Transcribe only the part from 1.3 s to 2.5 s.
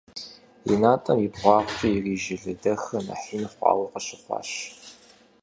бгъуагъкӀэ ирижэ